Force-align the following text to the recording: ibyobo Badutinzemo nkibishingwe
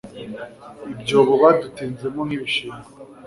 ibyobo 0.93 1.33
Badutinzemo 1.43 2.21
nkibishingwe 2.27 2.87